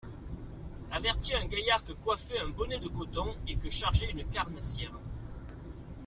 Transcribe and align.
Avertit 0.89 1.35
un 1.35 1.45
gaillard 1.45 1.83
que 1.83 1.91
coiffait 1.93 2.39
un 2.39 2.47
bonnet 2.49 2.79
de 2.79 2.87
coton, 2.87 3.35
et 3.47 3.55
que 3.55 3.69
chargeait 3.69 4.09
une 4.09 4.25
carnassière. 4.27 4.99